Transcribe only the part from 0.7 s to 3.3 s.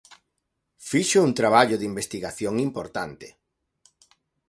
Fixo un traballo de investigación importante.